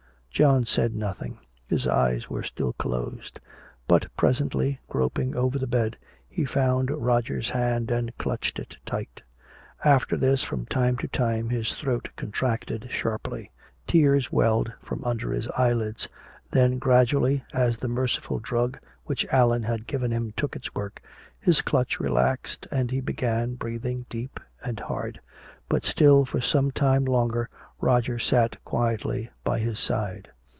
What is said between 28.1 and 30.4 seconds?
sat quietly by his side.